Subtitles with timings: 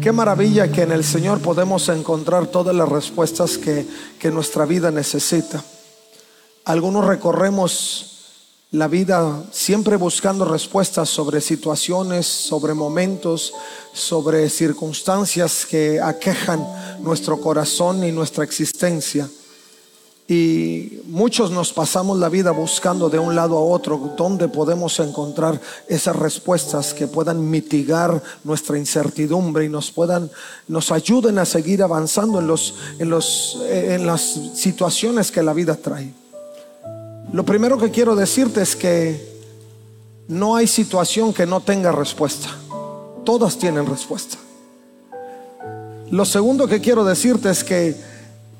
[0.00, 3.86] Qué maravilla que en el Señor podemos encontrar todas las respuestas que,
[4.18, 5.62] que nuestra vida necesita.
[6.64, 8.06] Algunos recorremos
[8.70, 13.52] la vida siempre buscando respuestas sobre situaciones, sobre momentos,
[13.92, 16.66] sobre circunstancias que aquejan
[17.02, 19.28] nuestro corazón y nuestra existencia.
[20.30, 25.60] Y muchos nos pasamos la vida buscando de un lado a otro dónde podemos encontrar
[25.88, 30.30] esas respuestas que puedan mitigar nuestra incertidumbre y nos puedan,
[30.68, 34.22] nos ayuden a seguir avanzando en los, en los, en las
[34.54, 36.14] situaciones que la vida trae.
[37.32, 39.42] Lo primero que quiero decirte es que
[40.28, 42.56] no hay situación que no tenga respuesta.
[43.24, 44.36] Todas tienen respuesta.
[46.12, 48.09] Lo segundo que quiero decirte es que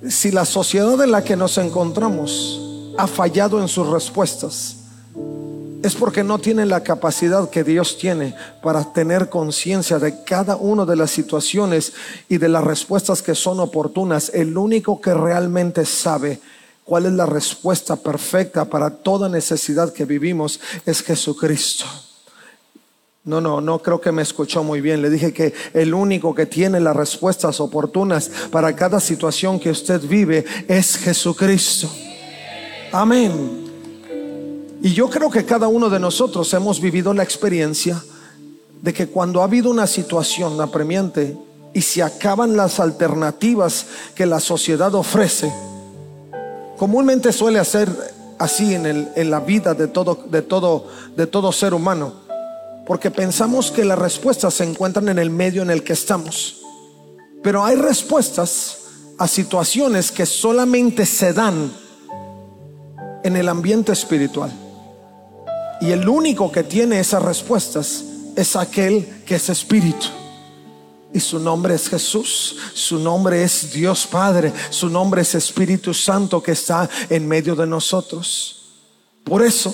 [0.09, 2.61] si la sociedad en la que nos encontramos
[2.97, 4.77] ha fallado en sus respuestas,
[5.83, 10.85] es porque no tiene la capacidad que Dios tiene para tener conciencia de cada una
[10.85, 11.95] de las situaciones
[12.29, 14.31] y de las respuestas que son oportunas.
[14.35, 16.41] El único que realmente sabe
[16.85, 21.87] cuál es la respuesta perfecta para toda necesidad que vivimos es Jesucristo.
[23.25, 25.03] No, no, no creo que me escuchó muy bien.
[25.03, 30.01] Le dije que el único que tiene las respuestas oportunas para cada situación que usted
[30.01, 31.91] vive es Jesucristo.
[32.93, 33.69] Amén.
[34.83, 38.03] Y yo creo que cada uno de nosotros hemos vivido la experiencia
[38.81, 41.37] de que cuando ha habido una situación apremiante
[41.75, 45.53] y se acaban las alternativas que la sociedad ofrece,
[46.81, 47.91] Comúnmente suele hacer
[48.39, 52.15] así en, el, en la vida de todo, de, todo, de todo ser humano,
[52.91, 56.57] porque pensamos que las respuestas se encuentran en el medio en el que estamos.
[57.41, 58.79] Pero hay respuestas
[59.17, 61.73] a situaciones que solamente se dan
[63.23, 64.51] en el ambiente espiritual.
[65.81, 68.03] Y el único que tiene esas respuestas
[68.35, 70.09] es aquel que es espíritu.
[71.15, 76.43] Y su nombre es Jesús, su nombre es Dios Padre, su nombre es Espíritu Santo
[76.43, 78.83] que está en medio de nosotros.
[79.23, 79.73] Por eso,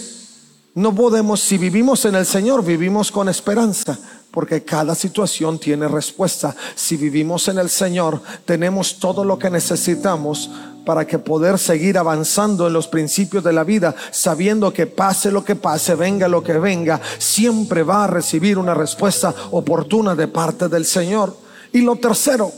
[0.77, 3.99] no podemos, si vivimos en el Señor, vivimos con esperanza,
[4.31, 6.55] porque cada situación tiene respuesta.
[6.75, 10.51] Si vivimos en el Señor, tenemos todo lo que necesitamos
[10.85, 15.43] para que poder seguir avanzando en los principios de la vida, sabiendo que pase lo
[15.43, 20.69] que pase, venga lo que venga, siempre va a recibir una respuesta oportuna de parte
[20.69, 21.35] del Señor.
[21.73, 22.53] Y lo tercero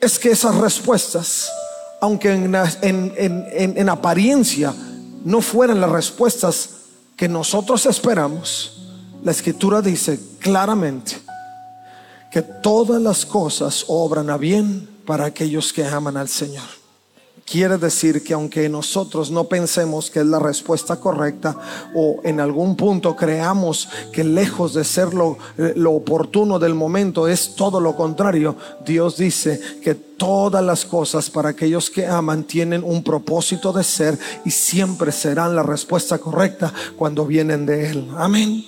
[0.00, 1.48] es que esas respuestas,
[2.00, 2.56] aunque en,
[3.52, 4.74] en apariencia
[5.24, 6.81] no fueran las respuestas
[7.22, 8.82] que nosotros esperamos,
[9.22, 11.22] la escritura dice claramente
[12.32, 16.81] que todas las cosas obran a bien para aquellos que aman al Señor.
[17.52, 21.54] Quiere decir que aunque nosotros no pensemos que es la respuesta correcta
[21.94, 25.36] o en algún punto creamos que lejos de ser lo,
[25.76, 31.50] lo, oportuno del momento es todo lo contrario, Dios dice que todas las cosas para
[31.50, 37.26] aquellos que aman tienen un propósito de ser y siempre serán la respuesta correcta cuando
[37.26, 38.08] vienen de Él.
[38.16, 38.64] Amén.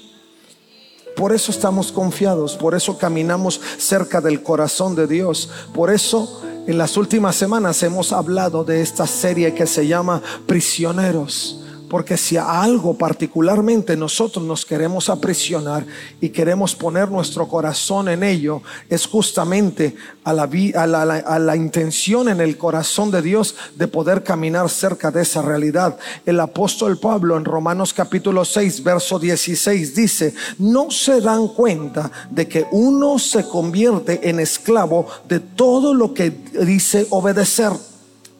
[1.17, 6.78] Por eso estamos confiados, por eso caminamos cerca del corazón de Dios, por eso en
[6.78, 11.63] las últimas semanas hemos hablado de esta serie que se llama Prisioneros.
[11.89, 15.87] Porque si a algo particularmente nosotros nos queremos aprisionar
[16.21, 19.94] y queremos poner nuestro corazón en ello, es justamente
[20.25, 25.99] a la, intención en el corazón de Dios de poder caminar cerca de esa realidad.
[26.25, 32.49] El apóstol Pablo en Romanos capítulo 6, verso 16 dice, no se dan cuenta de
[32.49, 37.73] que uno se convierte en esclavo de todo lo que dice obedecer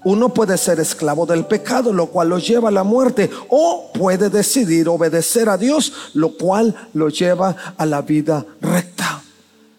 [0.05, 4.31] uno puede ser esclavo del pecado, lo cual lo lleva a la muerte, o puede
[4.31, 9.23] decidir obedecer a Dios, lo cual lo lleva a la vida recta.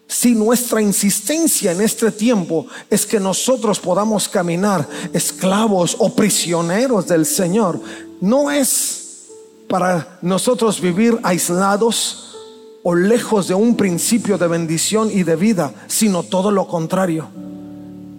[0.08, 7.26] Si nuestra insistencia en este tiempo es que nosotros podamos caminar esclavos o prisioneros del
[7.26, 7.80] Señor,
[8.22, 9.26] no es
[9.68, 12.36] para nosotros vivir aislados
[12.84, 17.28] o lejos de un principio de bendición y de vida, sino todo lo contrario.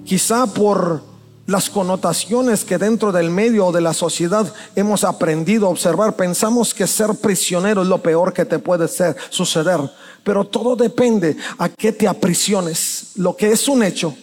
[0.04, 1.02] Quizá por
[1.46, 6.16] las connotaciones que dentro del medio o de la sociedad hemos aprendido a observar.
[6.16, 9.80] Pensamos que ser prisionero es lo peor que te puede ser, suceder.
[10.24, 13.12] Pero todo depende a qué te aprisiones.
[13.16, 14.14] Lo que es un hecho,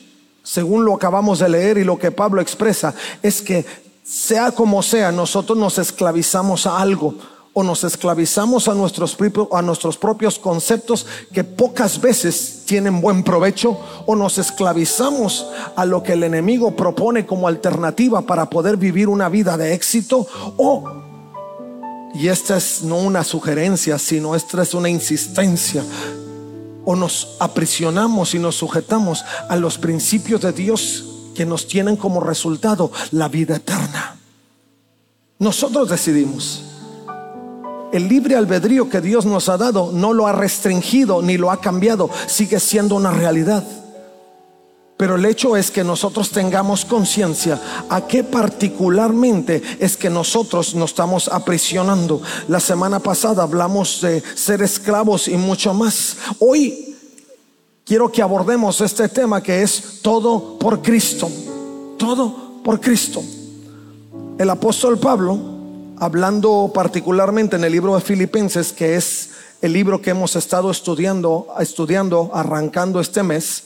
[0.43, 3.65] según lo acabamos de leer y lo que Pablo expresa, es que
[4.03, 7.15] sea como sea, nosotros nos esclavizamos a algo
[7.53, 9.15] o nos esclavizamos a nuestros,
[9.51, 13.77] a nuestros propios conceptos que pocas veces tienen buen provecho
[14.07, 19.29] o nos esclavizamos a lo que el enemigo propone como alternativa para poder vivir una
[19.29, 20.27] vida de éxito
[20.57, 21.03] o
[22.15, 25.83] y esta es no una sugerencia, sino esta es una insistencia.
[26.85, 32.19] o nos aprisionamos y nos sujetamos a los principios de Dios que nos tienen como
[32.19, 34.17] resultado la vida eterna.
[35.39, 36.72] Nosotros decidimos.
[37.93, 41.61] El libre albedrío que Dios nos ha dado no lo ha restringido ni lo ha
[41.61, 43.63] cambiado, sigue siendo una realidad.
[44.97, 50.89] Pero el hecho es que nosotros tengamos conciencia a qué particularmente es que nosotros nos
[50.89, 52.19] estamos aprisionando.
[52.47, 56.17] La semana pasada hablamos de ser esclavos y mucho más.
[56.39, 56.95] Hoy
[57.85, 61.29] quiero que abordemos este tema que es todo por Cristo.
[61.99, 63.21] Todo por Cristo.
[64.39, 65.52] El apóstol Pablo,
[66.03, 69.29] hablando particularmente en el libro de Filipenses, que es
[69.61, 73.63] el libro que hemos estado estudiando, estudiando, arrancando este mes,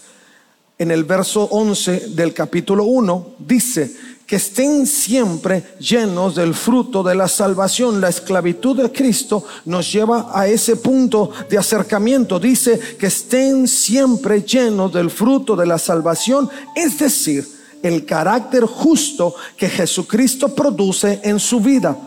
[0.78, 3.92] en el verso 11 del capítulo 1, dice
[4.28, 8.00] que estén siempre llenos del fruto de la salvación.
[8.00, 12.40] La esclavitud de Cristo nos lleva a ese punto de acercamiento.
[12.40, 17.48] Dice que estén siempre llenos del fruto de la salvación, es decir,
[17.81, 21.98] el carácter justo que Jesucristo produce en su vida,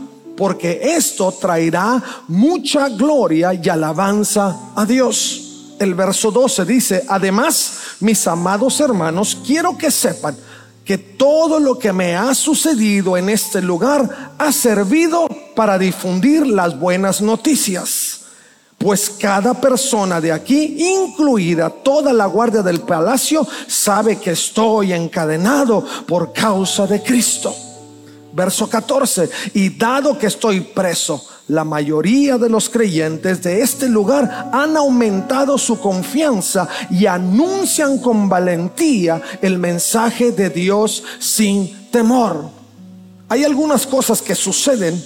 [0.41, 5.75] porque esto traerá mucha gloria y alabanza a Dios.
[5.79, 10.35] El verso 12 dice, además, mis amados hermanos, quiero que sepan
[10.83, 16.81] que todo lo que me ha sucedido en este lugar ha servido para difundir las
[16.81, 18.21] buenas noticias.
[18.79, 25.85] Pues cada persona de aquí, incluida toda la guardia del palacio, sabe que estoy encadenado
[26.07, 27.55] por causa de Cristo.
[28.33, 34.51] Verso 14, y dado que estoy preso, la mayoría de los creyentes de este lugar
[34.53, 42.49] han aumentado su confianza y anuncian con valentía el mensaje de Dios sin temor.
[43.29, 45.03] Hay algunas cosas que suceden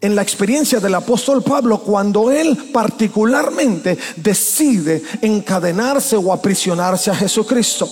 [0.00, 7.88] en la experiencia del apóstol Pablo cuando él particularmente decide encadenarse o aprisionarse a Jesucristo.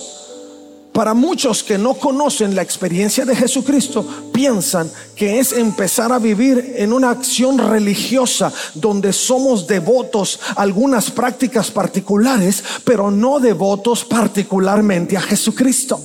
[0.95, 6.75] Para muchos que no conocen la experiencia de Jesucristo, piensan que es empezar a vivir
[6.77, 15.17] en una acción religiosa donde somos devotos a algunas prácticas particulares, pero no devotos particularmente
[15.17, 15.99] a Jesucristo.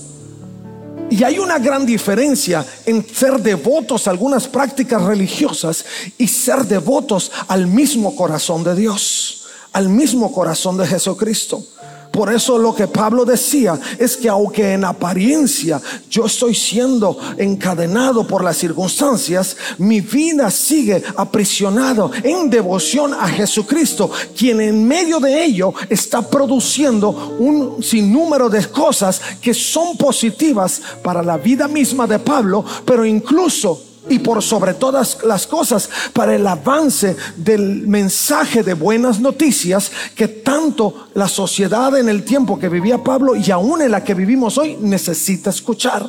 [1.09, 5.85] Y hay una gran diferencia en ser devotos a algunas prácticas religiosas
[6.19, 11.65] y ser devotos al mismo corazón de Dios, al mismo corazón de Jesucristo.
[12.11, 18.27] Por eso lo que Pablo decía es que aunque en apariencia yo estoy siendo encadenado
[18.27, 25.45] por las circunstancias, mi vida sigue aprisionado en devoción a Jesucristo, quien en medio de
[25.45, 32.19] ello está produciendo un sinnúmero de cosas que son positivas para la vida misma de
[32.19, 38.75] Pablo, pero incluso y por sobre todas las cosas para el avance del mensaje de
[38.75, 43.93] buenas noticias que tanto la sociedad en el tiempo que vivía Pablo y aún en
[43.93, 46.07] la que vivimos hoy necesita escuchar.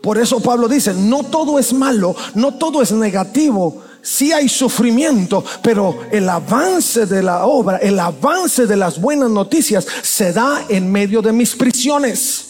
[0.00, 3.82] Por eso Pablo dice, no todo es malo, no todo es negativo.
[4.00, 9.84] Sí hay sufrimiento, pero el avance de la obra, el avance de las buenas noticias
[10.02, 12.44] se da en medio de mis prisiones.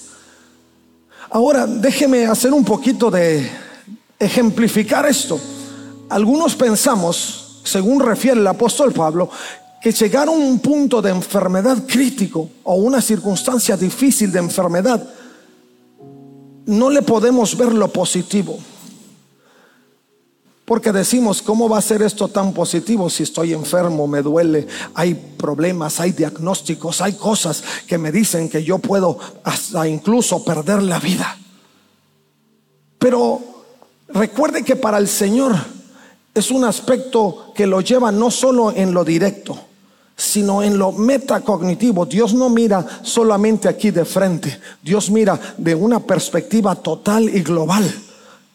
[1.31, 3.51] Ahora, déjeme hacer un poquito de
[4.19, 5.41] ejemplificar esto,
[6.09, 9.31] algunos pensamos, según refiere el apóstol Pablo,
[9.81, 15.09] que llegar a un punto de enfermedad crítico o una circunstancia difícil de enfermedad,
[16.67, 18.59] no le podemos ver lo positivo.
[20.65, 25.15] Porque decimos, ¿cómo va a ser esto tan positivo si estoy enfermo, me duele, hay
[25.15, 30.99] problemas, hay diagnósticos, hay cosas que me dicen que yo puedo hasta incluso perder la
[30.99, 31.39] vida?
[32.99, 33.58] Pero
[34.09, 35.55] Recuerde que para el Señor
[36.35, 39.59] es un aspecto que lo lleva no solo en lo directo,
[40.17, 42.07] sino en lo metacognitivo.
[42.07, 47.85] Dios no mira solamente aquí de frente, Dios mira de una perspectiva total y global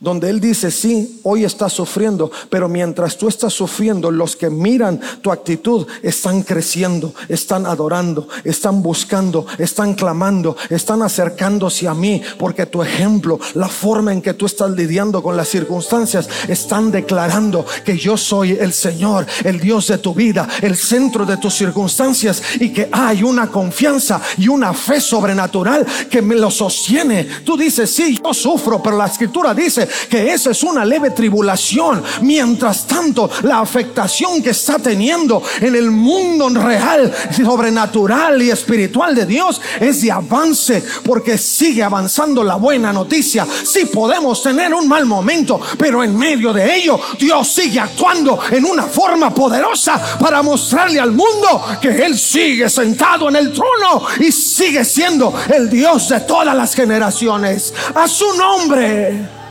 [0.04, 5.00] donde Él dice, sí, hoy estás sufriendo, pero mientras tú estás sufriendo, los que miran
[5.22, 12.66] tu actitud están creciendo, están adorando, están buscando, están clamando, están acercándose a mí, porque
[12.66, 17.98] tu ejemplo, la forma en que tú estás lidiando con las circunstancias, están declarando que
[17.98, 22.74] yo soy el Señor, el Dios de tu vida, el centro de tus circunstancias y
[22.74, 27.26] que hay una confianza y una fe sobrenatural que me lo sostiene.
[27.46, 32.04] Tú dices, sí, yo sufro, pero la escritura dice que esa es una leve tribulación.
[32.22, 39.26] Mientras tanto, la afectación que está teniendo en el mundo real, sobrenatural y espiritual de
[39.26, 43.46] Dios es de avance porque sigue avanzando la buena noticia.
[43.64, 48.66] Sí podemos tener un mal momento, pero en medio de ello Dios sigue actuando en
[48.66, 54.32] una forma poderosa para mostrarle al mundo que Él sigue sentado en el trono y
[54.32, 57.74] sigue siendo el Dios de todas las generaciones.
[57.96, 59.43] A su nombre.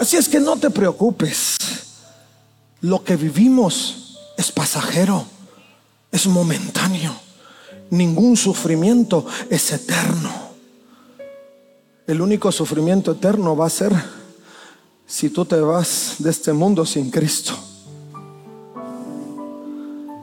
[0.00, 1.58] Así es que no te preocupes.
[2.80, 5.26] Lo que vivimos es pasajero,
[6.10, 7.14] es momentáneo.
[7.90, 10.32] Ningún sufrimiento es eterno.
[12.06, 13.92] El único sufrimiento eterno va a ser
[15.06, 17.52] si tú te vas de este mundo sin Cristo.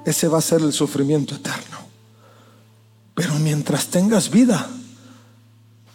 [0.04, 1.78] Ese va a ser el sufrimiento eterno.
[3.14, 4.68] Pero mientras tengas vida,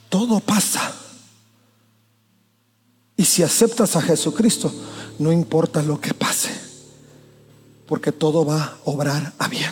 [0.08, 1.01] todo pasa.
[3.16, 4.72] Y si aceptas a Jesucristo,
[5.18, 6.50] no importa lo que pase,
[7.86, 9.70] porque todo va a obrar a bien.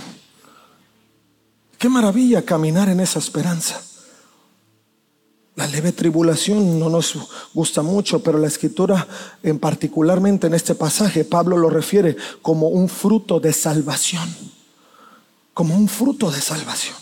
[1.79, 3.81] Qué maravilla caminar en esa esperanza.
[5.57, 7.15] La leve tribulación no nos
[7.53, 9.07] gusta mucho, pero la escritura,
[9.43, 14.29] en particularmente en este pasaje, Pablo lo refiere como un fruto de salvación,
[15.53, 16.97] como un fruto de salvación.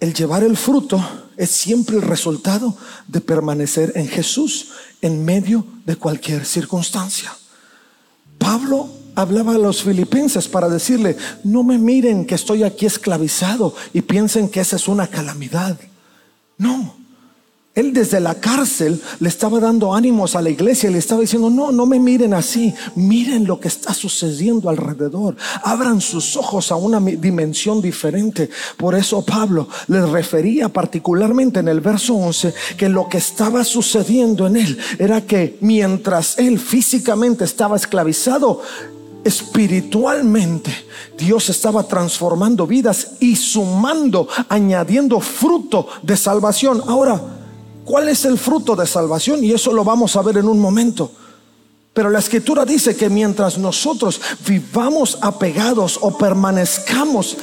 [0.00, 1.02] El llevar el fruto
[1.36, 2.76] es siempre el resultado
[3.08, 4.72] de permanecer en Jesús
[5.04, 7.30] en medio de cualquier circunstancia.
[8.38, 14.00] Pablo hablaba a los filipenses para decirle, no me miren que estoy aquí esclavizado y
[14.00, 15.78] piensen que esa es una calamidad.
[16.56, 16.96] No,
[17.74, 21.72] él desde la cárcel le estaba dando ánimos a la iglesia le estaba diciendo, no,
[21.72, 27.00] no me miren así, miren lo que está sucediendo alrededor, abran sus ojos a una
[27.00, 28.48] dimensión diferente.
[28.76, 34.46] Por eso Pablo les refería particularmente en el verso 11 que lo que estaba sucediendo
[34.46, 38.62] en él era que mientras él físicamente estaba esclavizado,
[39.24, 40.70] espiritualmente
[41.18, 46.82] Dios estaba transformando vidas y sumando, añadiendo fruto de salvación.
[46.86, 47.20] Ahora,
[47.84, 49.44] ¿Cuál es el fruto de salvación?
[49.44, 51.10] Y eso lo vamos a ver en un momento.
[51.92, 57.36] Pero la escritura dice que mientras nosotros vivamos apegados o permanezcamos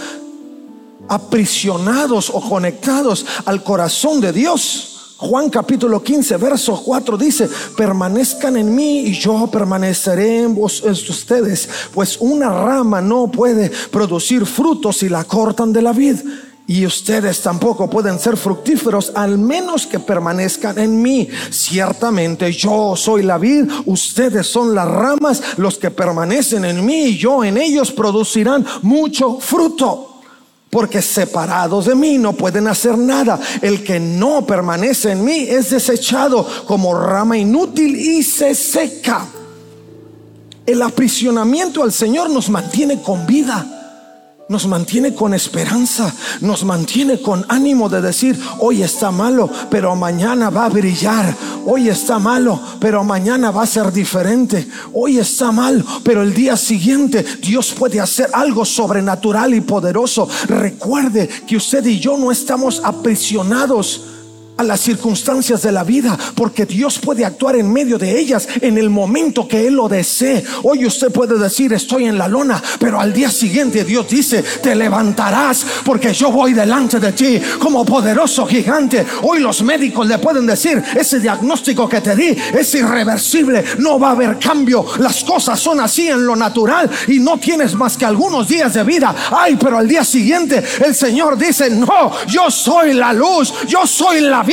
[1.07, 8.73] aprisionados o conectados al corazón de Dios, Juan capítulo 15, verso 4 dice, permanezcan en
[8.73, 14.97] mí y yo permaneceré en, vos, en ustedes, pues una rama no puede producir frutos
[14.97, 16.17] si la cortan de la vid
[16.71, 21.27] y ustedes tampoco pueden ser fructíferos al menos que permanezcan en mí.
[21.49, 27.17] Ciertamente yo soy la vid, ustedes son las ramas, los que permanecen en mí y
[27.17, 30.21] yo en ellos producirán mucho fruto.
[30.69, 33.37] Porque separados de mí no pueden hacer nada.
[33.61, 39.27] El que no permanece en mí es desechado como rama inútil y se seca.
[40.65, 43.80] El aprisionamiento al Señor nos mantiene con vida
[44.51, 50.49] nos mantiene con esperanza, nos mantiene con ánimo de decir, hoy está malo, pero mañana
[50.49, 51.33] va a brillar,
[51.65, 56.57] hoy está malo, pero mañana va a ser diferente, hoy está mal, pero el día
[56.57, 60.27] siguiente Dios puede hacer algo sobrenatural y poderoso.
[60.47, 64.10] Recuerde que usted y yo no estamos aprisionados
[64.61, 68.77] a las circunstancias de la vida, porque Dios puede actuar en medio de ellas en
[68.77, 70.43] el momento que Él lo desee.
[70.63, 74.75] Hoy usted puede decir, estoy en la lona, pero al día siguiente Dios dice, te
[74.75, 79.03] levantarás porque yo voy delante de ti como poderoso gigante.
[79.23, 84.09] Hoy los médicos le pueden decir, ese diagnóstico que te di es irreversible, no va
[84.09, 88.05] a haber cambio, las cosas son así en lo natural y no tienes más que
[88.05, 89.15] algunos días de vida.
[89.31, 94.21] Ay, pero al día siguiente el Señor dice, no, yo soy la luz, yo soy
[94.21, 94.50] la vida.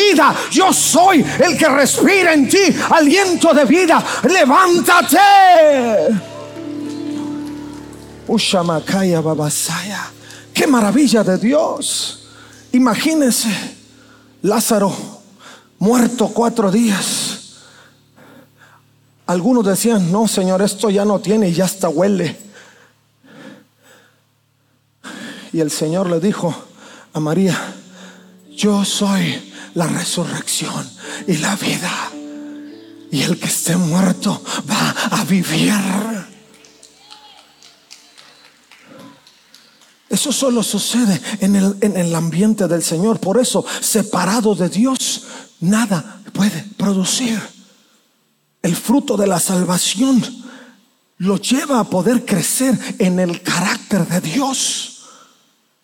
[0.51, 4.05] Yo soy el que respira en ti aliento de vida.
[4.29, 5.19] Levántate.
[8.27, 10.11] Ushamakaya babasaya.
[10.53, 12.29] Qué maravilla de Dios.
[12.73, 13.49] Imagínense,
[14.43, 15.19] Lázaro
[15.79, 17.39] muerto cuatro días.
[19.27, 22.37] Algunos decían, no, Señor, esto ya no tiene, ya hasta huele.
[25.53, 26.55] Y el Señor le dijo
[27.13, 27.57] a María,
[28.51, 30.89] yo soy la resurrección
[31.27, 31.93] y la vida.
[33.11, 35.73] Y el que esté muerto va a vivir.
[40.11, 43.21] Eso solo sucede en el, en el ambiente del Señor.
[43.21, 45.25] Por eso, separado de Dios,
[45.61, 47.41] nada puede producir.
[48.63, 50.23] El fruto de la salvación
[51.19, 54.98] lo lleva a poder crecer en el carácter de Dios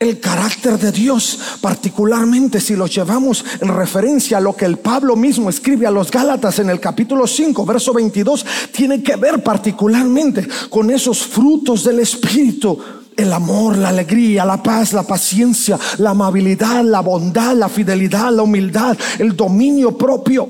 [0.04, 5.16] el carácter de Dios, particularmente si lo llevamos en referencia a lo que el Pablo
[5.16, 10.46] mismo escribe a los Gálatas en el capítulo 5, verso 22, tiene que ver particularmente
[10.68, 12.78] con esos frutos del Espíritu.
[13.16, 18.42] El amor, la alegría, la paz, la paciencia, la amabilidad, la bondad, la fidelidad, la
[18.42, 20.48] humildad, el dominio propio.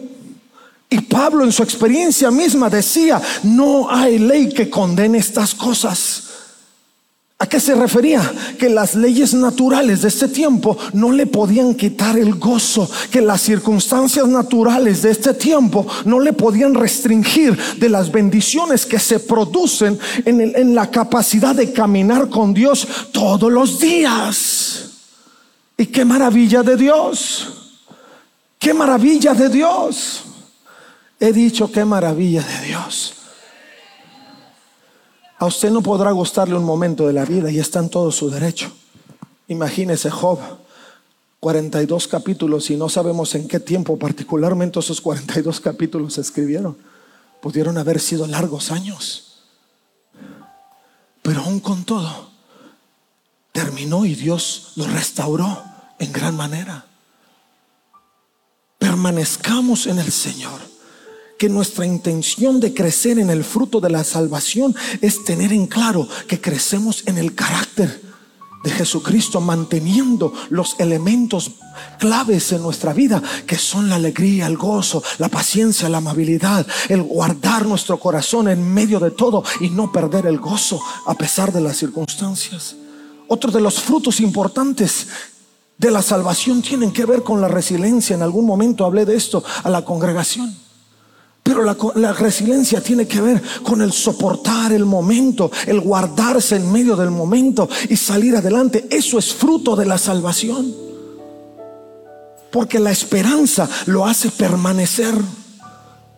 [0.88, 6.33] Y Pablo en su experiencia misma decía, no hay ley que condene estas cosas.
[7.44, 8.22] ¿A qué se refería?
[8.58, 13.42] Que las leyes naturales de este tiempo no le podían quitar el gozo, que las
[13.42, 19.98] circunstancias naturales de este tiempo no le podían restringir de las bendiciones que se producen
[20.24, 24.92] en, en la capacidad de caminar con Dios todos los días.
[25.76, 27.82] Y qué maravilla de Dios,
[28.58, 30.22] qué maravilla de Dios.
[31.20, 33.12] He dicho qué maravilla de Dios.
[35.44, 38.30] A usted no podrá gustarle un momento de la vida y está en todo su
[38.30, 38.72] derecho.
[39.46, 40.38] Imagínese Job,
[41.38, 46.78] 42 capítulos y no sabemos en qué tiempo particularmente esos 42 capítulos se escribieron.
[47.42, 49.42] Pudieron haber sido largos años.
[51.20, 52.30] Pero aún con todo,
[53.52, 55.62] terminó y Dios lo restauró
[55.98, 56.86] en gran manera.
[58.78, 60.73] Permanezcamos en el Señor
[61.38, 66.08] que nuestra intención de crecer en el fruto de la salvación es tener en claro
[66.28, 68.00] que crecemos en el carácter
[68.64, 71.52] de Jesucristo, manteniendo los elementos
[71.98, 77.02] claves en nuestra vida, que son la alegría, el gozo, la paciencia, la amabilidad, el
[77.02, 81.60] guardar nuestro corazón en medio de todo y no perder el gozo a pesar de
[81.60, 82.74] las circunstancias.
[83.28, 85.08] Otro de los frutos importantes
[85.76, 88.16] de la salvación tienen que ver con la resiliencia.
[88.16, 90.63] En algún momento hablé de esto a la congregación.
[91.44, 96.96] Pero la, resiliencia tiene que ver con el soportar el momento, el guardarse en medio
[96.96, 98.88] del momento y salir adelante.
[98.90, 100.74] Eso es fruto de la salvación.
[102.50, 105.14] Porque la esperanza lo hace permanecer.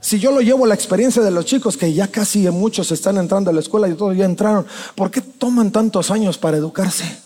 [0.01, 3.17] Si yo lo llevo a la experiencia de los chicos, que ya casi muchos están
[3.17, 4.65] entrando a la escuela y todos ya entraron,
[4.95, 7.19] ¿por qué toman tantos años para educarse?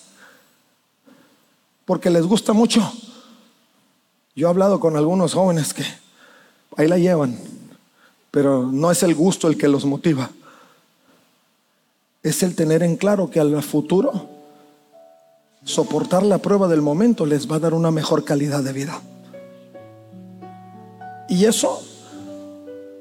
[1.84, 2.90] Porque les gusta mucho.
[4.34, 5.84] Yo he hablado con algunos jóvenes que
[6.78, 7.59] ahí la llevan
[8.30, 10.30] pero no es el gusto el que los motiva.
[12.22, 14.28] Es el tener en claro que al futuro
[15.64, 19.00] soportar la prueba del momento les va a dar una mejor calidad de vida.
[21.28, 21.82] Y eso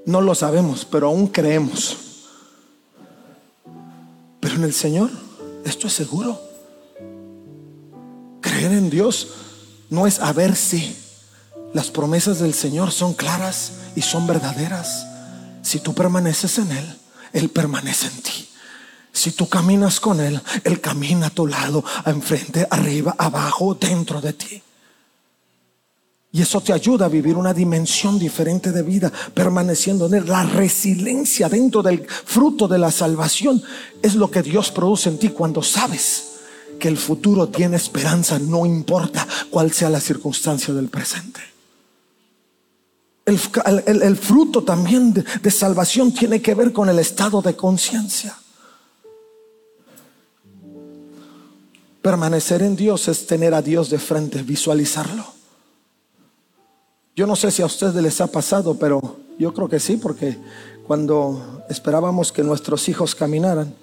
[0.05, 1.97] no lo sabemos, pero aún creemos.
[4.39, 5.09] Pero en el Señor
[5.65, 6.39] esto es seguro.
[8.41, 9.27] Creer en Dios
[9.89, 10.95] no es a ver si.
[11.73, 15.05] Las promesas del Señor son claras y son verdaderas.
[15.69, 16.97] Si tú permaneces en Él,
[17.31, 18.49] Él permanece en ti.
[19.11, 24.33] Si tú caminas con Él, Él camina a tu lado, enfrente, arriba, abajo, dentro de
[24.33, 24.63] ti.
[26.31, 30.23] Y eso te ayuda a vivir una dimensión diferente de vida, permaneciendo en Él.
[30.25, 33.61] La resiliencia dentro del fruto de la salvación
[34.01, 36.29] es lo que Dios produce en ti cuando sabes
[36.79, 41.48] que el futuro tiene esperanza, no importa cuál sea la circunstancia del presente.
[43.29, 48.35] El, fruto también de, salvación tiene que ver con el estado de conciencia.
[52.01, 55.25] Permanecer en Dios es tener a Dios de frente, visualizarlo.
[57.15, 60.37] Yo no sé si a ustedes les ha pasado, pero yo creo que sí, porque
[60.87, 63.73] cuando esperábamos que nuestros hijos caminaran,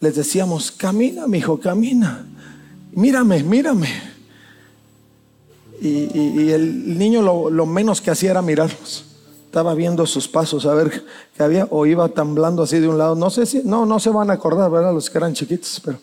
[0.00, 2.26] les decíamos, camina, mi hijo, camina.
[2.90, 4.11] Mírame, mírame.
[5.84, 9.04] Y, el niño lo, menos que hacía era mirarlos.
[9.46, 11.04] Estaba viendo sus pasos, a ver
[11.36, 13.16] qué había, o iba temblando así de un lado.
[13.16, 14.94] No sé si, no, no se van a acordar, ¿verdad?
[14.94, 15.98] Los que eran chiquitos, pero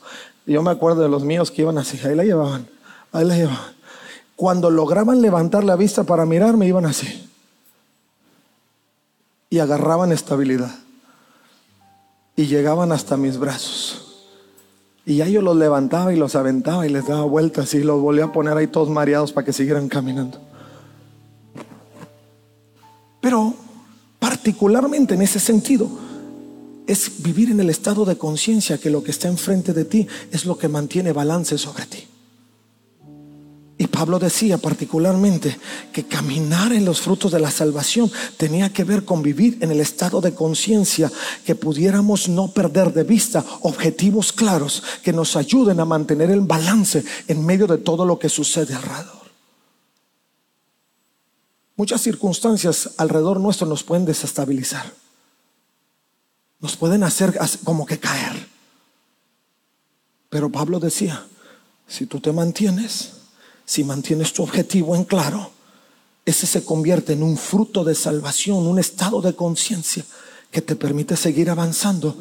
[0.46, 2.68] yo me acuerdo de los míos que iban así, ahí la llevaban,
[3.14, 3.74] ahí la llevaban.
[4.36, 7.30] Cuando lograban levantar la vista para mirarme, iban así.
[9.50, 10.76] Y agarraban estabilidad.
[12.36, 14.09] Y llegaban hasta mis brazos.
[15.10, 18.26] Y ya yo los levantaba y los aventaba y les daba vueltas y los volvía
[18.26, 20.40] a poner ahí todos mareados para que siguieran caminando.
[23.20, 23.56] Pero
[24.20, 25.90] particularmente en ese sentido,
[26.86, 30.46] es vivir en el estado de conciencia que lo que está enfrente de ti es
[30.46, 32.09] lo que mantiene balance sobre ti.
[34.00, 35.60] Pablo decía particularmente
[35.92, 39.82] que caminar en los frutos de la salvación tenía que ver con vivir en el
[39.82, 41.12] estado de conciencia
[41.46, 47.04] que pudiéramos no perder de vista objetivos claros que nos ayuden a mantener el balance
[47.28, 49.28] en medio de todo lo que sucede alrededor.
[51.76, 54.94] Muchas circunstancias alrededor nuestro nos pueden desestabilizar,
[56.62, 58.48] nos pueden hacer como que caer.
[60.30, 61.26] Pero Pablo decía,
[61.86, 63.19] Si tú te mantienes,
[63.70, 65.52] si mantienes tu objetivo en claro,
[66.26, 70.04] ese se convierte en un fruto de salvación, un estado de conciencia
[70.50, 72.18] que te permite seguir avanzando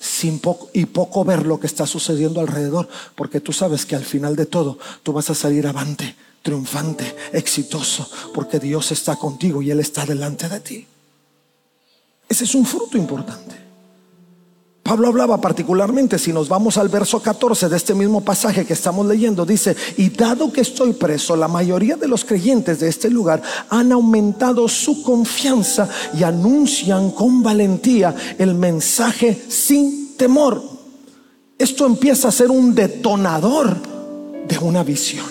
[0.00, 4.04] sin poco, y poco ver lo que está sucediendo alrededor, porque tú sabes que al
[4.06, 9.72] final de todo tú vas a salir avante, triunfante, exitoso, porque Dios está contigo y
[9.72, 10.86] Él está delante de ti.
[12.30, 13.63] Ese es un fruto importante.
[14.84, 19.06] Pablo hablaba particularmente, si nos vamos al verso 14 de este mismo pasaje que estamos
[19.06, 23.40] leyendo, dice, y dado que estoy preso, la mayoría de los creyentes de este lugar
[23.70, 30.62] han aumentado su confianza y anuncian con valentía el mensaje sin temor.
[31.56, 33.80] Esto empieza a ser un detonador
[34.46, 35.24] de una visión.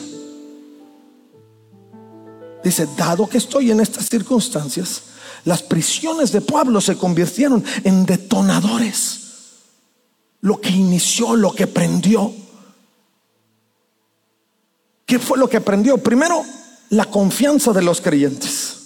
[2.63, 5.03] Dice, dado que estoy en estas circunstancias,
[5.45, 9.22] las prisiones de Pablo se convirtieron en detonadores
[10.43, 12.33] lo que inició, lo que prendió.
[15.05, 15.97] ¿Qué fue lo que prendió?
[15.97, 16.43] Primero,
[16.89, 18.77] la confianza de los creyentes.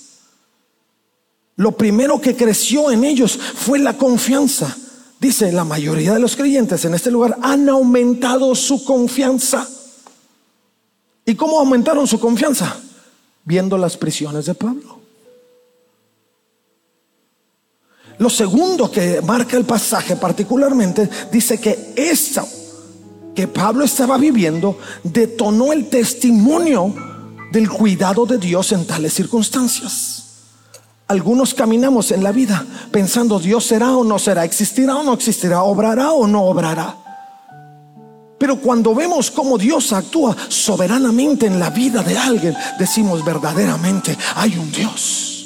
[1.56, 4.76] Lo primero que creció en ellos fue la confianza.
[5.20, 9.68] Dice, la mayoría de los creyentes en este lugar han aumentado su confianza.
[11.26, 12.80] ¿Y cómo aumentaron su confianza?
[13.44, 14.97] Viendo las prisiones de Pablo.
[18.20, 22.48] Lo segundo que marca el pasaje particularmente dice que esto
[23.36, 26.94] que Pablo estaba viviendo detonó el testimonio
[27.52, 30.24] del cuidado de Dios en tales circunstancias.
[31.08, 35.62] Algunos caminamos en la vida pensando Dios será o no será, existirá o no existirá,
[35.62, 36.98] obrará o no obrará.
[38.40, 44.58] Pero cuando vemos cómo Dios actúa soberanamente en la vida de alguien, decimos verdaderamente, hay
[44.58, 45.37] un Dios.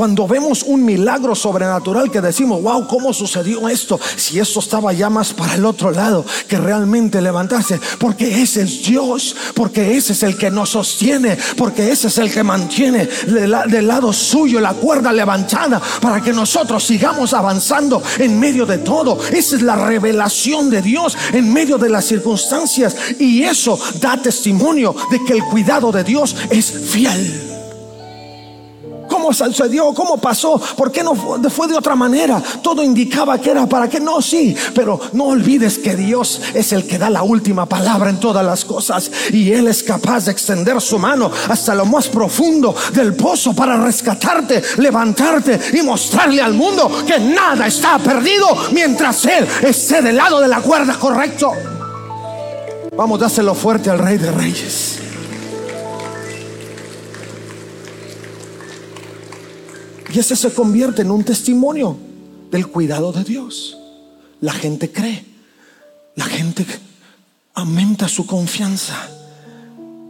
[0.00, 4.00] Cuando vemos un milagro sobrenatural que decimos, wow, ¿cómo sucedió esto?
[4.16, 8.82] Si esto estaba ya más para el otro lado que realmente levantarse, porque ese es
[8.82, 13.86] Dios, porque ese es el que nos sostiene, porque ese es el que mantiene del
[13.86, 19.18] lado suyo la cuerda levantada para que nosotros sigamos avanzando en medio de todo.
[19.30, 24.96] Esa es la revelación de Dios en medio de las circunstancias y eso da testimonio
[25.10, 27.59] de que el cuidado de Dios es fiel.
[29.32, 29.94] ¿Cómo?
[29.94, 30.60] ¿Cómo pasó?
[30.76, 32.42] ¿Por qué no fue de otra manera?
[32.62, 34.56] Todo indicaba que era para que no, sí.
[34.74, 38.64] Pero no olvides que Dios es el que da la última palabra en todas las
[38.64, 39.10] cosas.
[39.32, 43.76] Y Él es capaz de extender su mano hasta lo más profundo del pozo para
[43.76, 50.40] rescatarte, levantarte y mostrarle al mundo que nada está perdido mientras Él esté del lado
[50.40, 51.52] de la cuerda correcto.
[52.96, 54.99] Vamos, dáselo fuerte al Rey de Reyes.
[60.12, 61.96] Y ese se convierte en un testimonio
[62.50, 63.76] del cuidado de Dios.
[64.40, 65.24] La gente cree,
[66.16, 66.66] la gente
[67.54, 68.96] aumenta su confianza.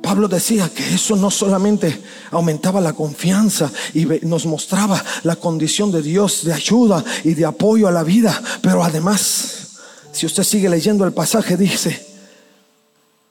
[0.03, 6.01] Pablo decía que eso no solamente aumentaba la confianza y nos mostraba la condición de
[6.01, 9.69] Dios de ayuda y de apoyo a la vida, pero además,
[10.13, 12.10] si usted sigue leyendo el pasaje, dice,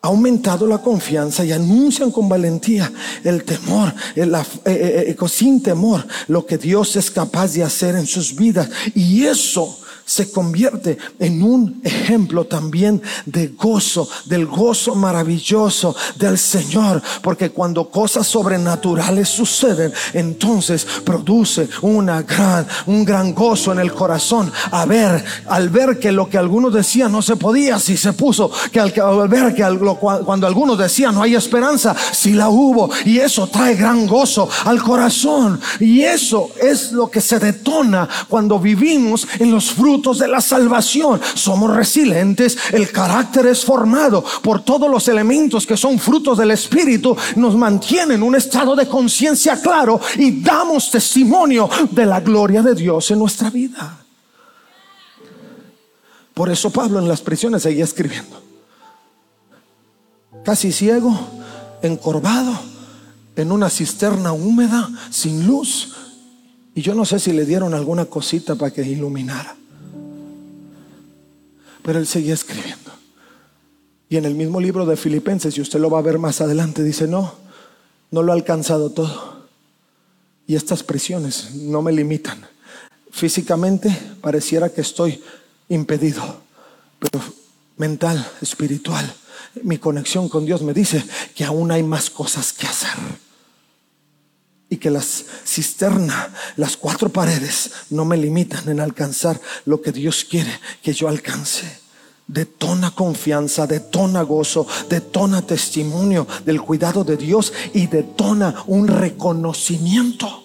[0.01, 2.91] ha aumentado la confianza y anuncian con valentía
[3.23, 7.95] el temor, el, eh, eh, eh, sin temor, lo que Dios es capaz de hacer
[7.95, 8.69] en sus vidas.
[8.95, 9.77] Y eso
[10.09, 17.91] se convierte en un ejemplo también de gozo, del gozo maravilloso del Señor, porque cuando
[17.91, 24.51] cosas sobrenaturales suceden, entonces produce una gran, un gran gozo en el corazón.
[24.71, 28.51] A ver, al ver que lo que algunos decían no se podía, si se puso,
[28.71, 28.91] que al,
[29.29, 29.63] ver que
[30.25, 34.81] cuando algunos decían no hay esperanza, si la hubo, y eso trae gran gozo al
[34.81, 40.41] corazón, y eso es lo que se detona cuando vivimos en los frutos de la
[40.41, 41.19] salvación.
[41.35, 47.15] Somos resilientes, el carácter es formado por todos los elementos que son frutos del Espíritu,
[47.35, 52.75] nos mantienen en un estado de conciencia claro y damos testimonio de la gloria de
[52.75, 53.97] Dios en nuestra vida.
[56.33, 58.41] Por eso Pablo en las prisiones seguía escribiendo.
[60.43, 61.17] Casi ciego,
[61.81, 62.57] encorvado,
[63.35, 65.93] en una cisterna húmeda, sin luz.
[66.75, 69.58] Y yo no sé si le dieron alguna cosita para que iluminara.
[71.89, 72.91] Pero él seguía escribiendo.
[74.09, 76.83] Y en el mismo libro de Filipenses, y usted lo va a ver más adelante,
[76.83, 77.33] dice, no,
[78.11, 79.47] no lo ha alcanzado todo.
[80.45, 82.45] Y estas prisiones no me limitan.
[83.09, 83.89] Físicamente
[84.21, 85.19] pareciera que estoy
[85.67, 86.21] impedido,
[86.99, 87.23] pero
[87.77, 89.11] mental, espiritual,
[89.63, 92.99] mi conexión con Dios me dice que aún hay más cosas que hacer
[94.69, 100.25] y que las cisterna, las cuatro paredes no me limitan en alcanzar lo que Dios
[100.25, 100.51] quiere
[100.81, 101.79] que yo alcance.
[102.27, 110.43] detona confianza, detona gozo, detona testimonio del cuidado de Dios y detona un reconocimiento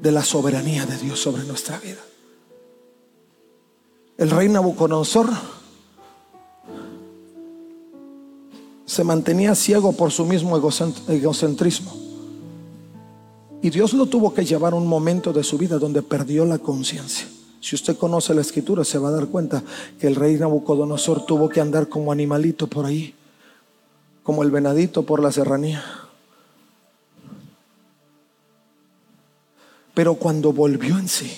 [0.00, 2.00] de la soberanía de Dios sobre nuestra vida.
[4.18, 5.30] El rey Nabucodonosor
[8.84, 10.56] se mantenía ciego por su mismo
[11.08, 12.01] egocentrismo.
[13.62, 16.58] Y Dios lo tuvo que llevar a un momento de su vida donde perdió la
[16.58, 17.28] conciencia.
[17.60, 19.62] Si usted conoce la escritura, se va a dar cuenta
[20.00, 23.14] que el rey Nabucodonosor tuvo que andar como animalito por ahí,
[24.24, 25.84] como el venadito por la serranía.
[29.94, 31.32] Pero cuando volvió en sí,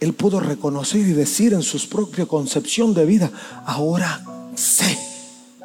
[0.00, 3.32] él pudo reconocer y decir en su propia concepción de vida,
[3.64, 4.22] ahora
[4.54, 4.98] sé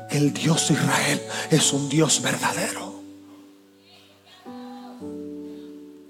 [0.09, 2.98] que el Dios de Israel es un Dios verdadero.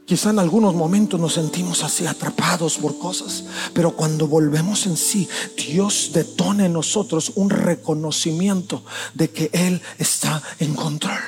[0.09, 3.43] Quizá en algunos momentos nos sentimos así atrapados por cosas,
[3.75, 8.81] pero cuando volvemos en sí, Dios detona en nosotros un reconocimiento
[9.13, 11.19] de que Él está en control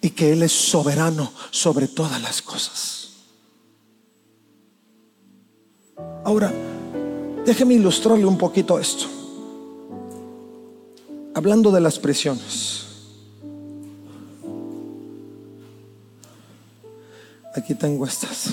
[0.00, 3.08] y que Él es soberano sobre todas las cosas.
[6.24, 6.54] Ahora,
[7.44, 9.06] déjeme ilustrarle un poquito esto.
[11.34, 12.93] Hablando de las prisiones.
[17.64, 18.52] Aquí tengo estas.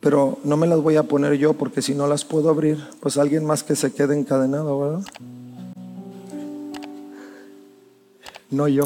[0.00, 3.18] Pero no me las voy a poner yo porque si no las puedo abrir, pues
[3.18, 5.06] alguien más que se quede encadenado, ¿verdad?
[8.50, 8.84] No yo.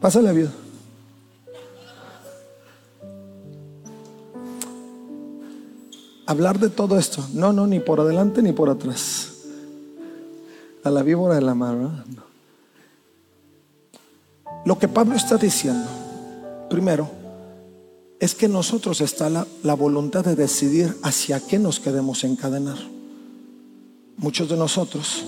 [0.00, 0.50] Pásale, vida.
[6.24, 7.22] Hablar de todo esto.
[7.34, 9.42] No, no, ni por adelante ni por atrás.
[10.84, 11.76] A la víbora de la mar.
[14.64, 16.03] Lo que Pablo está diciendo
[16.74, 17.08] Primero,
[18.18, 22.76] es que nosotros está la, voluntad de decidir hacia qué nos queremos encadenar.
[24.16, 25.22] Muchos de nosotros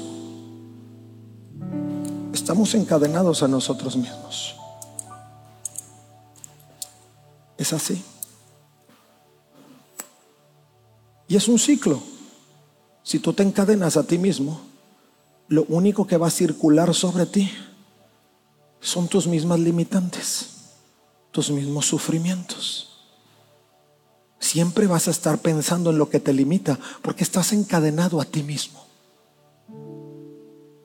[2.32, 4.56] estamos encadenados a nosotros mismos.
[7.56, 8.02] Es así.
[11.28, 12.02] Y es un ciclo.
[13.04, 14.62] Si tú te encadenas a ti mismo,
[15.46, 17.48] lo único que va a circular sobre ti
[18.80, 20.55] son tus mismas limitantes
[21.36, 22.88] tus mismos sufrimientos.
[24.38, 28.42] Siempre vas a estar pensando en lo que te limita porque estás encadenado a ti
[28.42, 28.86] mismo.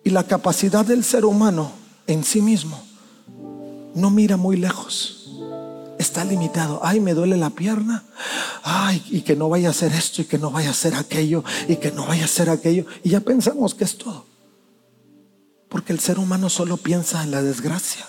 [0.03, 1.71] Y la capacidad del ser humano
[2.05, 2.83] en sí mismo
[3.95, 5.39] no mira muy lejos.
[5.97, 6.81] Está limitado.
[6.83, 8.03] Ay, me duele la pierna.
[8.61, 11.45] Ay, y que no vaya a hacer esto y que no vaya a hacer aquello
[11.69, 12.85] y que no vaya a hacer aquello.
[13.05, 14.25] Y ya pensamos que es todo.
[15.69, 18.05] Porque el ser humano solo piensa en la desgracia.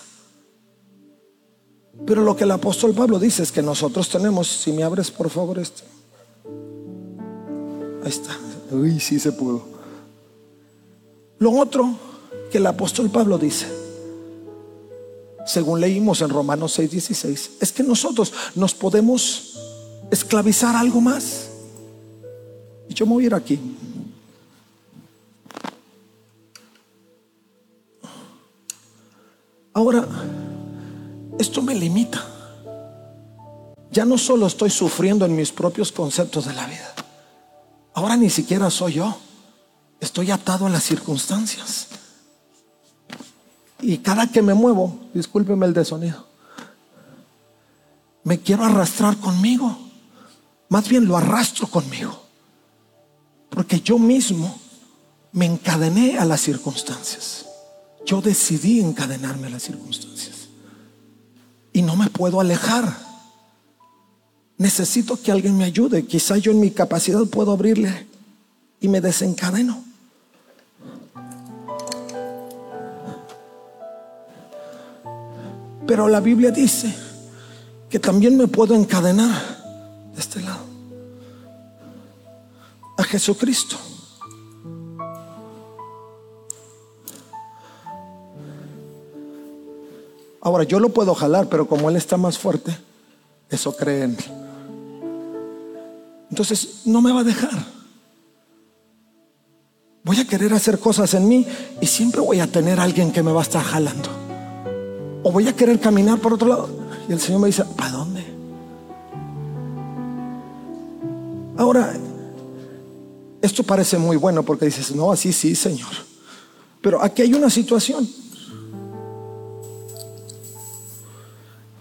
[2.05, 5.29] Pero lo que el apóstol Pablo dice es que nosotros tenemos, si me abres por
[5.29, 5.83] favor esto.
[8.03, 8.37] Ahí está.
[8.71, 9.63] Uy, sí se pudo.
[11.39, 11.95] Lo otro
[12.51, 13.67] que el apóstol Pablo dice,
[15.45, 19.59] según leímos en Romanos 6:16, es que nosotros nos podemos
[20.11, 21.49] esclavizar algo más.
[22.89, 23.59] Y yo me voy a ir aquí.
[29.73, 30.07] Ahora,
[31.39, 32.23] esto me limita.
[33.91, 36.93] Ya no solo estoy sufriendo en mis propios conceptos de la vida.
[37.93, 39.17] Ahora ni siquiera soy yo.
[39.99, 41.87] Estoy atado a las circunstancias.
[43.81, 46.25] Y cada que me muevo, discúlpeme el desonido,
[48.23, 49.77] me quiero arrastrar conmigo.
[50.69, 52.23] Más bien lo arrastro conmigo.
[53.49, 54.57] Porque yo mismo
[55.33, 57.45] me encadené a las circunstancias.
[58.05, 60.42] Yo decidí encadenarme a las circunstancias
[61.73, 62.95] y no me puedo alejar.
[64.57, 66.05] Necesito que alguien me ayude.
[66.05, 68.07] Quizá yo en mi capacidad puedo abrirle
[68.79, 69.83] y me desencadeno.
[75.85, 76.95] Pero la Biblia dice
[77.89, 79.31] que también me puedo encadenar
[80.13, 80.63] de este lado
[82.97, 83.77] a Jesucristo.
[90.45, 92.77] Ahora, yo lo puedo jalar, pero como Él está más fuerte,
[93.49, 94.25] eso cree en Él.
[96.29, 97.65] Entonces, no me va a dejar.
[100.03, 101.47] Voy a querer hacer cosas en mí
[101.79, 104.09] y siempre voy a tener alguien que me va a estar jalando.
[105.23, 106.69] O voy a querer caminar por otro lado.
[107.07, 108.25] Y el Señor me dice, ¿para dónde?
[111.55, 111.93] Ahora,
[113.41, 115.91] esto parece muy bueno porque dices, no, así sí, Señor.
[116.81, 118.22] Pero aquí hay una situación.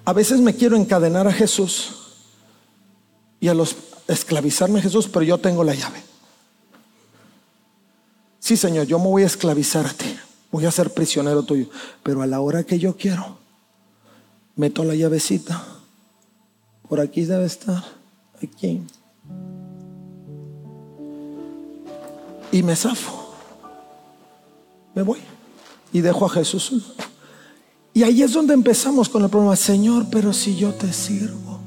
[0.04, 1.94] A veces me quiero encadenar a Jesús
[3.40, 3.76] y a los,
[4.08, 6.02] esclavizarme a Jesús, pero yo tengo la llave.
[8.40, 10.16] Sí, Señor, yo me voy a esclavizar a ti,
[10.50, 11.68] voy a ser prisionero tuyo,
[12.02, 13.38] pero a la hora que yo quiero,
[14.56, 15.64] meto la llavecita,
[16.88, 17.84] por aquí debe estar,
[18.42, 18.82] aquí,
[22.50, 23.34] y me zafo,
[24.94, 25.20] me voy.
[25.92, 26.94] Y dejo a Jesús.
[27.94, 31.60] Y ahí es donde empezamos con el problema, Señor, pero si yo te sirvo.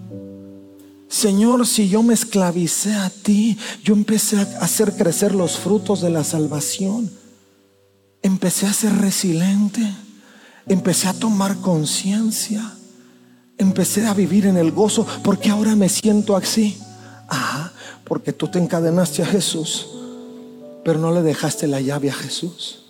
[1.08, 6.10] Señor, si yo me esclavicé a ti, yo empecé a hacer crecer los frutos de
[6.10, 7.12] la salvación.
[8.24, 9.82] Empecé a ser resiliente.
[10.68, 12.74] Empecé a tomar conciencia.
[13.58, 16.78] Empecé a vivir en el gozo porque ahora me siento así.
[17.28, 17.72] Ajá,
[18.04, 19.88] porque tú te encadenaste a Jesús,
[20.84, 22.84] pero no le dejaste la llave a Jesús.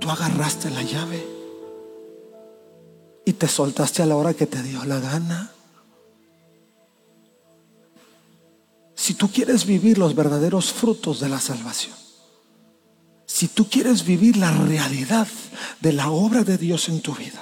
[0.00, 1.39] Tú agarraste la llave
[3.30, 5.52] y te soltaste a la hora que te dio la gana.
[8.96, 11.94] Si tú quieres vivir los verdaderos frutos de la salvación,
[13.26, 15.28] si tú quieres vivir la realidad
[15.80, 17.40] de la obra de Dios en tu vida,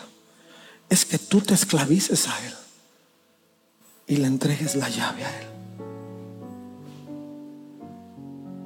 [0.91, 2.55] es que tú te esclavices a Él
[4.09, 5.47] y le entregues la llave a Él.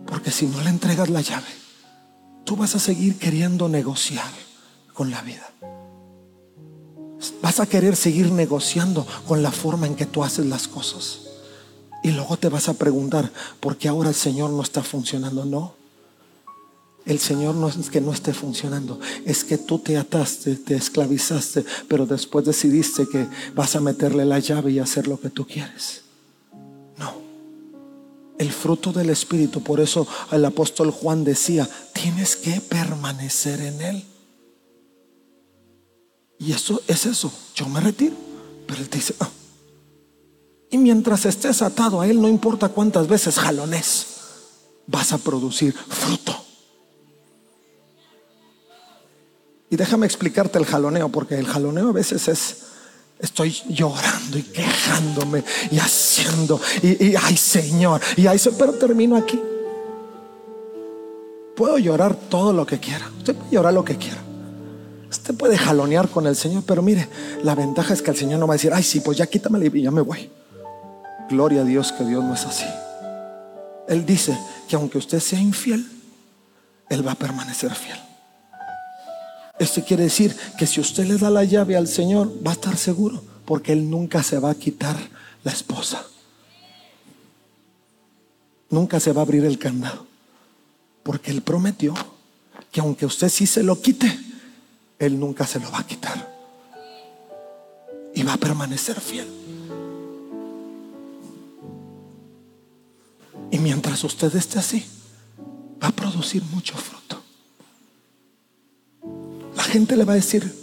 [0.06, 1.54] Porque si no le entregas la llave,
[2.42, 4.32] tú vas a seguir queriendo negociar
[4.92, 5.48] con la vida.
[7.40, 11.20] Vas a querer seguir negociando con la forma en que tú haces las cosas.
[12.02, 13.30] Y luego te vas a preguntar,
[13.60, 15.44] ¿por qué ahora el Señor no está funcionando?
[15.44, 15.74] No.
[17.04, 21.64] El Señor no es que no esté funcionando, es que tú te ataste, te esclavizaste,
[21.88, 26.02] pero después decidiste que vas a meterle la llave y hacer lo que tú quieres.
[26.98, 27.14] No.
[28.38, 34.04] El fruto del Espíritu, por eso el apóstol Juan decía, tienes que permanecer en Él.
[36.44, 38.16] Y eso es eso, yo me retiro,
[38.66, 39.28] pero Él te dice, ah,
[40.70, 44.06] y mientras estés atado a Él, no importa cuántas veces jalones,
[44.88, 46.34] vas a producir fruto.
[49.70, 52.56] Y déjame explicarte el jaloneo, porque el jaloneo a veces es,
[53.20, 59.40] estoy llorando y quejándome y haciendo, y, ay Señor, y ay, pero termino aquí.
[61.54, 64.31] Puedo llorar todo lo que quiera, usted puede llorar lo que quiera.
[65.12, 67.06] Usted puede jalonear con el Señor, pero mire,
[67.44, 69.64] la ventaja es que el Señor no va a decir, ay sí, pues ya quítame
[69.66, 70.30] y ya me voy.
[71.28, 72.64] Gloria a Dios que Dios no es así.
[73.88, 74.34] Él dice
[74.66, 75.86] que aunque usted sea infiel,
[76.88, 77.98] Él va a permanecer fiel.
[79.58, 82.78] Esto quiere decir que si usted le da la llave al Señor, va a estar
[82.78, 84.96] seguro, porque Él nunca se va a quitar
[85.44, 86.06] la esposa.
[88.70, 90.06] Nunca se va a abrir el candado,
[91.02, 91.92] porque Él prometió
[92.70, 94.31] que aunque usted sí se lo quite,
[95.02, 96.32] Él nunca se lo va a quitar.
[98.14, 99.26] Y va a permanecer fiel.
[103.50, 104.86] Y mientras usted esté así,
[105.82, 107.20] va a producir mucho fruto.
[109.56, 110.54] La gente le va a decir,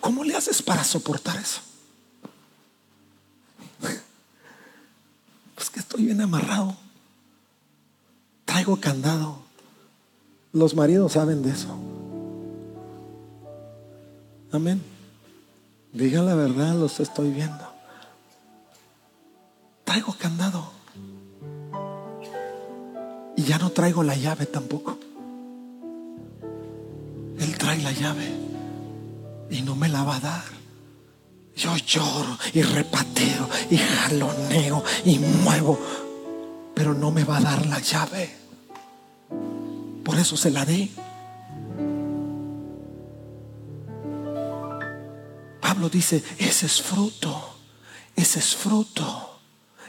[0.00, 1.60] ¿cómo le haces para soportar eso?
[5.56, 6.76] Pues que estoy bien amarrado.
[8.44, 9.42] Traigo candado.
[10.52, 11.81] Los maridos saben de eso.
[14.52, 14.82] Amén.
[15.92, 17.66] Diga la verdad, los estoy viendo.
[19.84, 20.70] Traigo candado.
[23.36, 24.98] Y ya no traigo la llave tampoco.
[27.38, 28.30] Él trae la llave
[29.50, 30.44] y no me la va a dar.
[31.56, 35.78] Yo lloro y repateo y jaloneo y muevo,
[36.74, 38.36] pero no me va a dar la llave.
[40.04, 40.90] Por eso se la dé.
[45.88, 47.54] Dice, ese es fruto,
[48.16, 49.28] ese es fruto.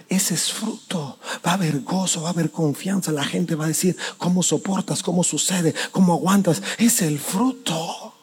[0.10, 1.17] Ese es fruto.
[1.45, 3.12] Va a haber gozo, va a haber confianza.
[3.12, 6.62] La gente va a decir cómo soportas, cómo sucede, cómo aguantas.
[6.77, 8.13] Es el fruto.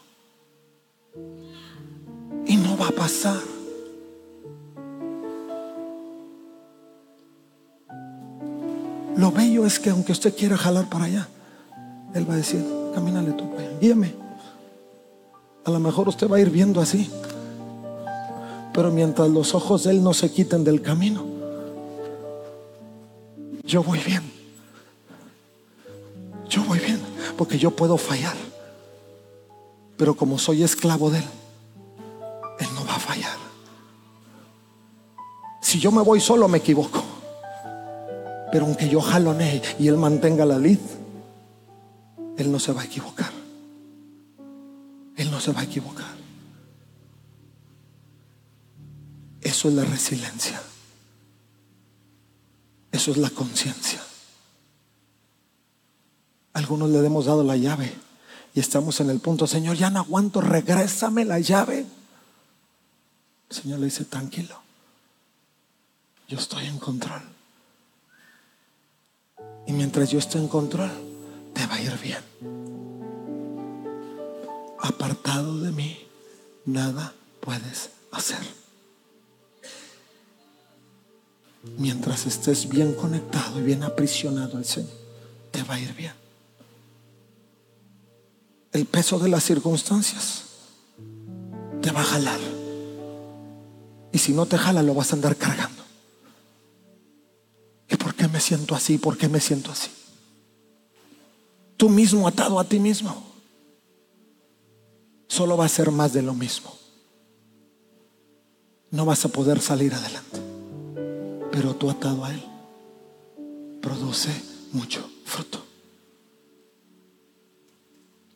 [2.46, 3.40] Y no va a pasar.
[9.16, 11.28] Lo bello es que aunque usted quiera jalar para allá,
[12.14, 14.14] Él va a decir, camínale tú, guíame.
[15.64, 17.10] A lo mejor usted va a ir viendo así.
[18.80, 21.22] Pero mientras los ojos de Él no se quiten del camino,
[23.62, 24.22] yo voy bien.
[26.48, 26.98] Yo voy bien,
[27.36, 28.34] porque yo puedo fallar.
[29.98, 31.24] Pero como soy esclavo de Él,
[32.58, 33.36] Él no va a fallar.
[35.60, 37.02] Si yo me voy solo, me equivoco.
[38.50, 40.80] Pero aunque yo jalonee y Él mantenga la lid,
[42.38, 43.30] Él no se va a equivocar.
[45.16, 46.09] Él no se va a equivocar.
[49.60, 50.62] Eso es la resiliencia.
[52.92, 54.00] Eso es la conciencia.
[56.54, 57.92] Algunos le hemos dado la llave
[58.54, 61.84] y estamos en el punto, Señor, ya no aguanto, regrésame la llave.
[63.50, 64.58] El Señor le dice, tranquilo,
[66.26, 67.20] yo estoy en control.
[69.66, 70.90] Y mientras yo esté en control,
[71.52, 72.24] te va a ir bien.
[74.80, 75.98] Apartado de mí,
[76.64, 78.59] nada puedes hacer.
[81.76, 84.90] Mientras estés bien conectado y bien aprisionado al Señor,
[85.50, 86.20] te va a ir bien
[88.72, 90.44] el peso de las circunstancias
[91.80, 92.40] te va a jalar.
[94.12, 95.82] Y si no te jala, lo vas a andar cargando.
[97.88, 98.98] ¿Y por qué me siento así?
[98.98, 99.90] ¿Por qué me siento así?
[101.76, 103.24] Tú mismo atado a ti mismo.
[105.28, 106.76] Solo va a ser más de lo mismo.
[108.90, 110.39] No vas a poder salir adelante.
[111.52, 112.42] Pero tú atado a Él,
[113.80, 114.30] produce
[114.72, 115.64] mucho fruto.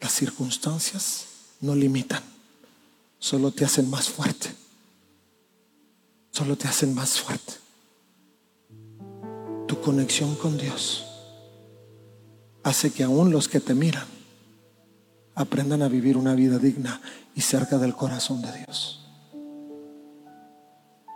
[0.00, 1.26] Las circunstancias
[1.60, 2.22] no limitan,
[3.18, 4.54] solo te hacen más fuerte.
[6.34, 7.52] Solo te hacen más fuerte.
[9.68, 11.04] Tu conexión con Dios
[12.64, 14.06] hace que aún los que te miran
[15.36, 17.00] aprendan a vivir una vida digna
[17.36, 19.03] y cerca del corazón de Dios.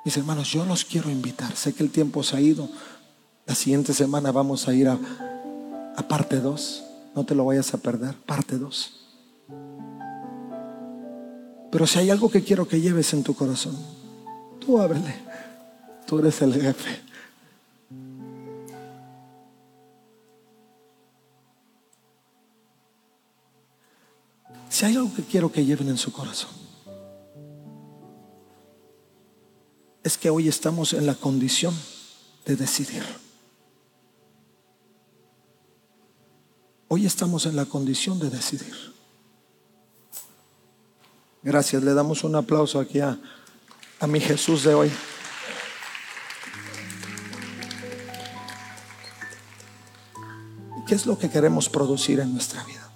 [0.09, 1.55] Mis hermanos, yo los quiero invitar.
[1.55, 2.67] Sé que el tiempo se ha ido.
[3.45, 4.99] La siguiente semana vamos a ir a,
[5.97, 6.83] a parte 2.
[7.15, 8.15] No te lo vayas a perder.
[8.15, 9.01] Parte 2.
[11.71, 13.77] Pero si hay algo que quiero que lleves en tu corazón,
[14.59, 15.15] tú ábrele.
[16.07, 17.01] Tú eres el jefe.
[24.71, 26.68] Si hay algo que quiero que lleven en su corazón,
[30.03, 31.75] es que hoy estamos en la condición
[32.45, 33.05] de decidir.
[36.89, 38.75] Hoy estamos en la condición de decidir.
[41.43, 43.19] Gracias, le damos un aplauso aquí a,
[44.01, 44.91] a mi Jesús de hoy.
[50.87, 52.91] ¿Qué es lo que queremos producir en nuestra vida?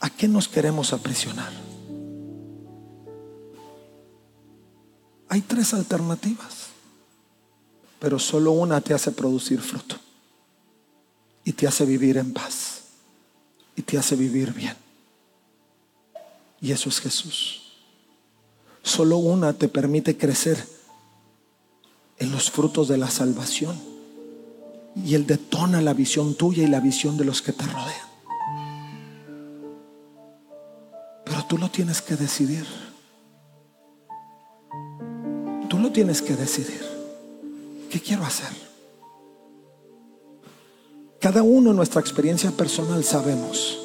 [0.00, 1.67] ¿A qué nos queremos aprisionar?
[5.28, 6.68] Hay tres alternativas,
[8.00, 9.96] pero solo una te hace producir fruto
[11.44, 12.82] y te hace vivir en paz
[13.76, 14.76] y te hace vivir bien.
[16.60, 17.62] Y eso es Jesús.
[18.82, 20.62] Solo una te permite crecer
[22.18, 23.78] en los frutos de la salvación.
[24.96, 28.08] Y Él detona la visión tuya y la visión de los que te rodean.
[31.24, 32.66] Pero tú lo tienes que decidir.
[35.68, 36.82] Tú lo tienes que decidir.
[37.90, 38.68] ¿Qué quiero hacer?
[41.20, 43.78] Cada uno en nuestra experiencia personal sabemos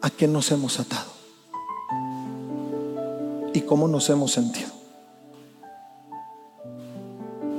[0.00, 1.12] a qué nos hemos atado
[3.52, 4.70] y cómo nos hemos sentido.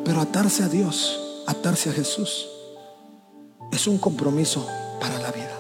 [0.04, 2.48] Pero atarse a Dios, atarse a Jesús,
[3.72, 4.68] es un compromiso
[5.00, 5.52] para la vida.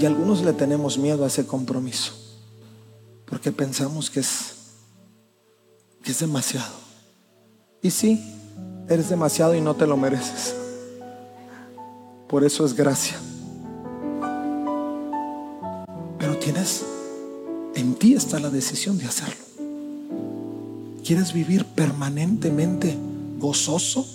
[0.00, 2.12] Y algunos le tenemos miedo a ese compromiso,
[3.34, 4.54] porque pensamos que es,
[6.04, 6.72] que es demasiado.
[7.82, 8.22] Y sí,
[8.88, 10.54] Eres demasiado y no te lo mereces.
[12.28, 13.16] Por eso es gracia.
[16.16, 16.84] Pero tienes,
[17.74, 19.42] en ti está la decisión de hacerlo.
[21.04, 22.96] ¿Quieres vivir permanentemente
[23.38, 24.06] gozoso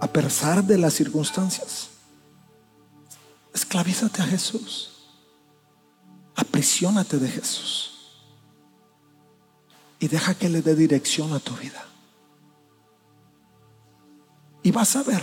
[0.00, 1.88] a pesar de las circunstancias?
[3.52, 4.90] Esclavízate a Jesús.
[6.34, 7.91] Aprisionate de Jesús.
[10.02, 11.86] Y deja que le dé dirección a tu vida.
[14.64, 15.22] Y vas a ver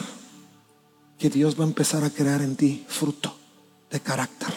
[1.17, 3.35] que Dios va a empezar a crear en ti fruto
[3.91, 4.53] de carácter,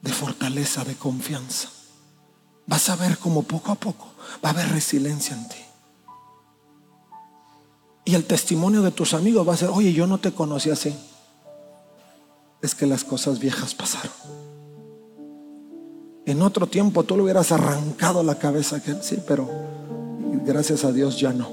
[0.00, 1.70] de fortaleza, de confianza.
[2.68, 4.12] Vas a ver como poco a poco
[4.44, 5.64] va a haber resiliencia en ti.
[8.04, 10.96] Y el testimonio de tus amigos va a ser, oye, yo no te conocí así.
[12.62, 14.45] Es que las cosas viejas pasaron.
[16.26, 19.48] En otro tiempo tú le hubieras arrancado la cabeza, que sí, pero
[20.44, 21.48] gracias a Dios ya no.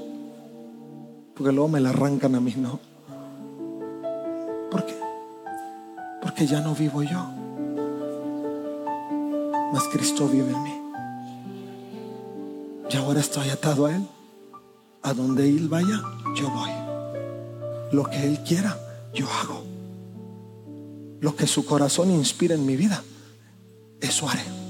[1.36, 2.80] Porque luego me la arrancan a mí, ¿no?
[4.72, 4.96] ¿Por qué?
[6.20, 7.24] Porque ya no vivo yo.
[9.72, 10.80] Mas Cristo vive en mí.
[12.90, 14.04] Y ahora estoy atado a Él.
[15.02, 16.02] A donde Él vaya,
[16.34, 16.70] yo voy.
[17.92, 18.76] Lo que Él quiera,
[19.12, 19.62] yo hago.
[21.20, 23.04] Lo que su corazón inspira en mi vida,
[24.00, 24.63] eso haré.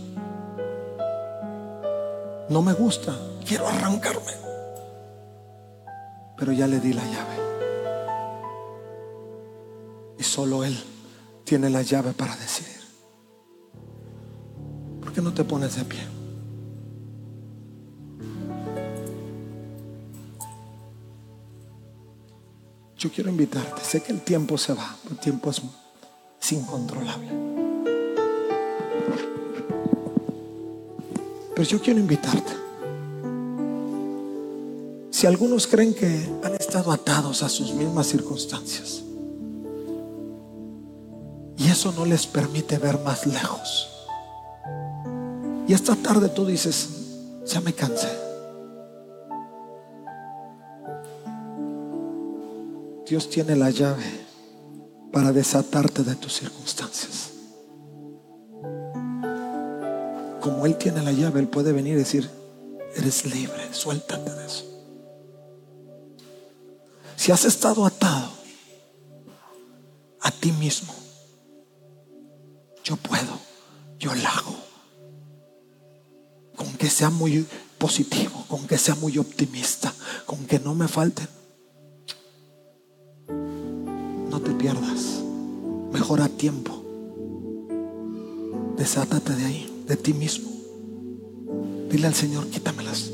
[2.51, 3.17] No me gusta,
[3.47, 4.33] quiero arrancarme.
[6.37, 7.37] Pero ya le di la llave.
[10.19, 10.77] Y solo Él
[11.45, 12.83] tiene la llave para decidir.
[15.01, 16.01] ¿Por qué no te pones de pie?
[22.99, 23.83] Yo quiero invitarte.
[23.83, 24.97] Sé que el tiempo se va.
[25.11, 25.63] El tiempo es,
[26.41, 27.44] es incontrolable.
[31.55, 32.53] Pero yo quiero invitarte.
[35.11, 39.03] Si algunos creen que han estado atados a sus mismas circunstancias
[41.57, 43.89] y eso no les permite ver más lejos.
[45.67, 46.89] Y esta tarde tú dices,
[47.47, 48.09] ya me cansé.
[53.07, 54.05] Dios tiene la llave
[55.13, 57.24] para desatarte de tus circunstancias.
[60.45, 62.31] Como Él tiene la llave, Él puede venir y decir,
[62.95, 64.65] eres libre, suéltate de eso.
[67.17, 68.29] Si has estado atado
[70.21, 70.95] a ti mismo,
[72.85, 73.41] yo puedo,
[73.99, 74.57] yo lo hago.
[76.57, 77.47] Con que sea muy
[77.79, 79.95] positivo, con que sea muy optimista,
[80.27, 81.27] con que no me falten
[84.45, 85.23] te pierdas.
[85.93, 86.83] Mejor a tiempo.
[88.77, 90.51] Desátate de ahí, de ti mismo.
[91.91, 93.11] Dile al Señor, quítamelas.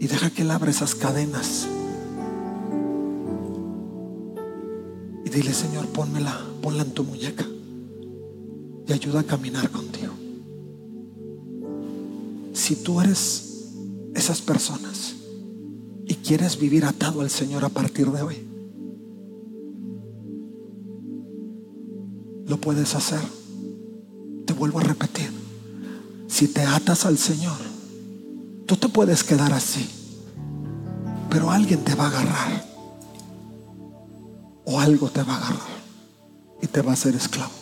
[0.00, 1.68] Y deja que Él abra esas cadenas.
[5.24, 7.46] Y dile, Señor, pónmela, ponla en tu muñeca.
[8.88, 10.12] Y ayuda a caminar contigo.
[12.52, 13.74] Si tú eres
[14.14, 15.14] esas personas
[16.06, 18.36] y quieres vivir atado al Señor a partir de hoy,
[22.46, 23.39] lo puedes hacer.
[24.60, 25.32] Vuelvo a repetir,
[26.28, 27.56] si te atas al Señor,
[28.66, 29.88] tú te puedes quedar así,
[31.30, 32.66] pero alguien te va a agarrar
[34.66, 35.80] o algo te va a agarrar
[36.60, 37.54] y te va a hacer esclavo.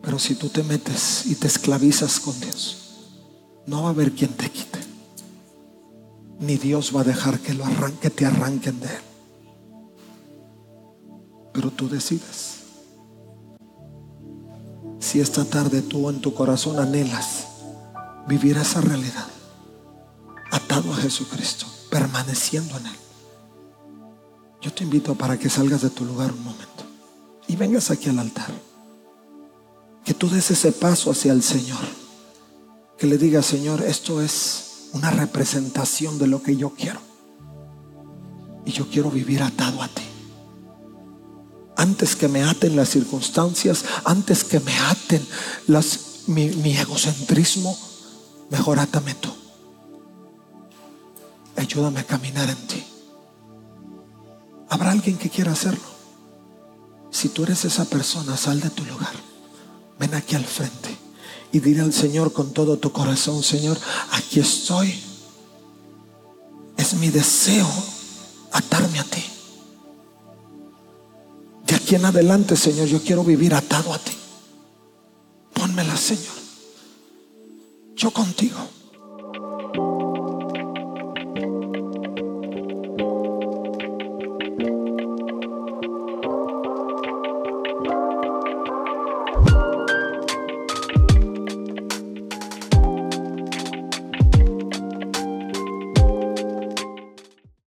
[0.00, 2.78] Pero si tú te metes y te esclavizas con Dios,
[3.66, 4.80] no va a haber quien te quite
[6.38, 9.02] ni Dios va a dejar que lo arranque, te arranquen de él.
[11.52, 12.59] Pero tú decides.
[15.10, 17.48] Si esta tarde tú en tu corazón anhelas
[18.28, 19.26] vivir esa realidad,
[20.52, 22.96] atado a Jesucristo, permaneciendo en él,
[24.62, 26.84] yo te invito para que salgas de tu lugar un momento
[27.48, 28.52] y vengas aquí al altar.
[30.04, 31.80] Que tú des ese paso hacia el Señor.
[32.96, 37.00] Que le digas, Señor, esto es una representación de lo que yo quiero.
[38.64, 40.09] Y yo quiero vivir atado a ti.
[41.80, 45.26] Antes que me aten las circunstancias, antes que me aten
[45.66, 47.74] las, mi, mi egocentrismo,
[48.50, 49.30] mejor átame tú.
[51.56, 52.84] Ayúdame a caminar en ti.
[54.68, 55.88] ¿Habrá alguien que quiera hacerlo?
[57.10, 59.14] Si tú eres esa persona, sal de tu lugar.
[59.98, 60.94] Ven aquí al frente
[61.50, 63.78] y dile al Señor con todo tu corazón, Señor,
[64.10, 65.02] aquí estoy.
[66.76, 67.66] Es mi deseo
[68.52, 69.24] atarme a ti.
[71.70, 74.10] De aquí en adelante, Señor, yo quiero vivir atado a ti.
[75.54, 76.34] Pónmela, Señor.
[77.94, 78.58] Yo contigo.